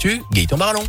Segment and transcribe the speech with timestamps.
[0.00, 0.84] l'actu, Gaëtan Barallon.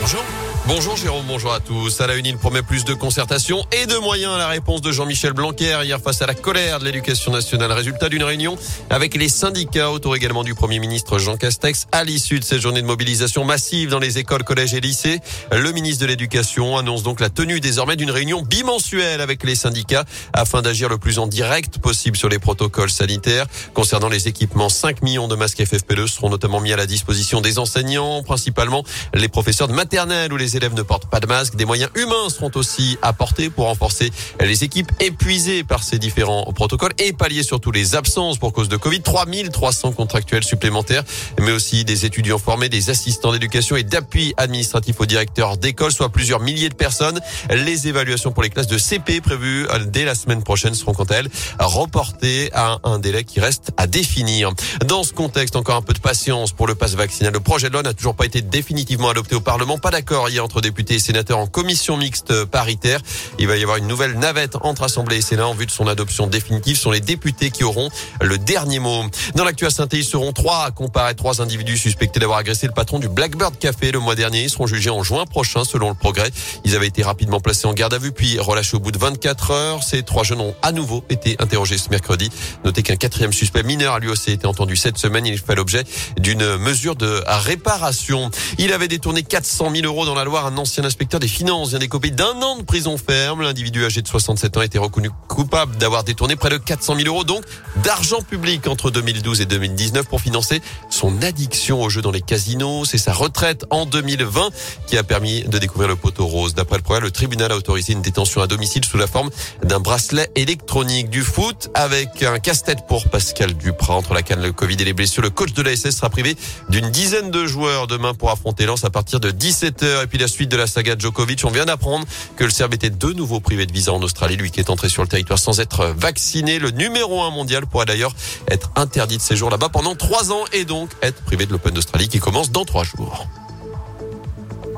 [0.00, 0.49] Bonjour.
[0.66, 2.00] Bonjour Jérôme, bonjour à tous.
[2.00, 5.32] À la une, promet plus de concertation et de moyens à la réponse de Jean-Michel
[5.32, 7.72] Blanquer hier face à la colère de l'éducation nationale.
[7.72, 8.56] Résultat d'une réunion
[8.90, 11.86] avec les syndicats autour également du Premier ministre Jean Castex.
[11.92, 15.20] À l'issue de cette journée de mobilisation massive dans les écoles, collèges et lycées,
[15.50, 20.04] le ministre de l'Éducation annonce donc la tenue désormais d'une réunion bimensuelle avec les syndicats
[20.34, 23.46] afin d'agir le plus en direct possible sur les protocoles sanitaires.
[23.72, 27.58] Concernant les équipements, 5 millions de masques FFP2 seront notamment mis à la disposition des
[27.58, 31.56] enseignants, principalement les professeurs de maternelle ou les élèves ne portent pas de masque.
[31.56, 36.92] Des moyens humains seront aussi apportés pour renforcer les équipes épuisées par ces différents protocoles
[36.98, 39.02] et pallier surtout les absences pour cause de Covid.
[39.02, 41.04] 3300 contractuels supplémentaires,
[41.40, 46.08] mais aussi des étudiants formés, des assistants d'éducation et d'appui administratif aux directeurs d'école, soit
[46.10, 47.20] plusieurs milliers de personnes.
[47.50, 51.16] Les évaluations pour les classes de CP prévues dès la semaine prochaine seront quant à
[51.16, 54.52] elles reportées à un délai qui reste à définir.
[54.86, 57.32] Dans ce contexte, encore un peu de patience pour le passe vaccinal.
[57.32, 59.78] Le projet de loi n'a toujours pas été définitivement adopté au Parlement.
[59.78, 63.00] Pas d'accord hier entre députés et sénateurs en commission mixte paritaire.
[63.38, 65.86] Il va y avoir une nouvelle navette entre Assemblée et Sénat en vue de son
[65.86, 66.76] adoption définitive.
[66.76, 69.04] Ce sont les députés qui auront le dernier mot.
[69.34, 72.72] Dans l'actu à saint ils seront trois à comparer trois individus suspectés d'avoir agressé le
[72.72, 74.42] patron du Blackbird Café le mois dernier.
[74.42, 76.30] Ils seront jugés en juin prochain selon le progrès.
[76.64, 79.50] Ils avaient été rapidement placés en garde à vue puis relâchés au bout de 24
[79.50, 79.82] heures.
[79.82, 82.30] Ces trois jeunes ont à nouveau été interrogés ce mercredi.
[82.64, 85.26] Notez qu'un quatrième suspect mineur a lui aussi été entendu cette semaine.
[85.26, 85.84] Il fait l'objet
[86.18, 88.30] d'une mesure de réparation.
[88.58, 90.46] Il avait détourné 400 000 euros dans la Loire.
[90.46, 93.42] Un ancien inspecteur des finances vient d'écoper d'un an de prison ferme.
[93.42, 97.08] L'individu âgé de 67 ans a été reconnu coupable d'avoir détourné près de 400 000
[97.08, 97.44] euros, donc
[97.82, 102.84] d'argent public entre 2012 et 2019 pour financer son addiction aux jeux dans les casinos.
[102.84, 104.50] C'est sa retraite en 2020
[104.86, 106.54] qui a permis de découvrir le poteau rose.
[106.54, 109.30] D'après le progrès, le tribunal a autorisé une détention à domicile sous la forme
[109.64, 113.94] d'un bracelet électronique du foot avec un casse-tête pour Pascal Duprat.
[113.94, 116.36] Entre la canne, le Covid et les blessures, le coach de la SS sera privé
[116.68, 120.04] d'une dizaine de joueurs demain pour affronter Lens à partir de 17h.
[120.04, 122.90] Et puis la suite de la saga Djokovic, on vient d'apprendre que le Serbe était
[122.90, 125.60] de nouveau privé de visa en Australie, lui qui est entré sur le territoire sans
[125.60, 126.58] être vacciné.
[126.58, 128.14] Le numéro un mondial pourra d'ailleurs
[128.48, 132.08] être interdit de séjour là-bas pendant trois ans et donc être privé de l'Open d'Australie
[132.08, 133.26] qui commence dans trois jours.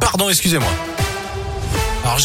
[0.01, 0.71] Pardon, excusez-moi.
[2.05, 2.19] Alors,